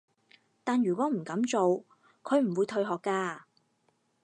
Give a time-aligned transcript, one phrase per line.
[0.63, 1.85] 但如果唔噉做，
[2.23, 3.41] 佢唔會退學㗎